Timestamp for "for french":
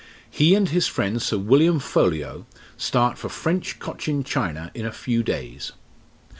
3.19-3.77